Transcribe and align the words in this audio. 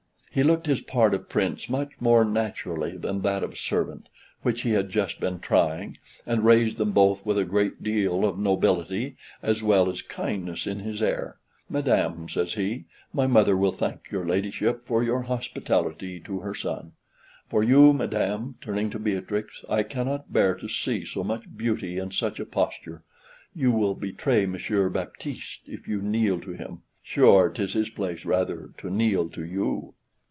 He 0.33 0.43
looked 0.43 0.65
his 0.65 0.79
part 0.79 1.13
of 1.13 1.27
Prince 1.27 1.67
much 1.67 1.91
more 1.99 2.23
naturally 2.23 2.95
than 2.95 3.21
that 3.23 3.43
of 3.43 3.57
servant, 3.57 4.07
which 4.43 4.61
he 4.61 4.69
had 4.69 4.89
just 4.89 5.19
been 5.19 5.39
trying, 5.41 5.97
and 6.25 6.45
raised 6.45 6.77
them 6.77 6.93
both 6.93 7.25
with 7.25 7.37
a 7.37 7.43
great 7.43 7.83
deal 7.83 8.23
of 8.23 8.39
nobility, 8.39 9.17
as 9.43 9.61
well 9.61 9.89
as 9.89 10.01
kindness 10.01 10.65
in 10.65 10.79
his 10.79 11.01
air. 11.01 11.35
"Madam," 11.69 12.29
says 12.29 12.53
he, 12.53 12.85
"my 13.11 13.27
mother 13.27 13.57
will 13.57 13.73
thank 13.73 14.09
your 14.09 14.25
ladyship 14.25 14.85
for 14.85 15.03
your 15.03 15.23
hospitality 15.23 16.17
to 16.21 16.39
her 16.39 16.55
son; 16.55 16.93
for 17.49 17.61
you, 17.61 17.91
madam," 17.91 18.55
turning 18.61 18.89
to 18.89 18.99
Beatrix, 18.99 19.65
"I 19.67 19.83
cannot 19.83 20.31
bear 20.31 20.55
to 20.55 20.69
see 20.69 21.03
so 21.03 21.25
much 21.25 21.57
beauty 21.57 21.97
in 21.97 22.11
such 22.11 22.39
a 22.39 22.45
posture. 22.45 23.03
You 23.53 23.73
will 23.73 23.95
betray 23.95 24.45
Monsieur 24.45 24.87
Baptiste 24.87 25.63
if 25.65 25.89
you 25.89 26.01
kneel 26.01 26.39
to 26.39 26.53
him; 26.53 26.83
sure 27.03 27.49
'tis 27.49 27.73
his 27.73 27.89
place 27.89 28.23
rather 28.23 28.69
to 28.77 28.89
kneel 28.89 29.27
to 29.31 29.43
you." 29.45 29.93